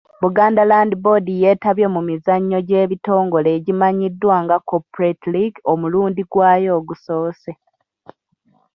Buganda 0.23 0.61
Land 0.69 0.93
Board 1.03 1.25
yeetabye 1.41 1.85
mu 1.95 2.01
mizannyo 2.09 2.59
gy'ebitongole 2.67 3.49
egimannyiddwa 3.57 4.35
nga 4.43 4.57
Corporate 4.69 5.25
League 5.33 5.59
omulundi 5.71 6.21
gwayo 6.31 6.69
ogusoose. 6.79 7.51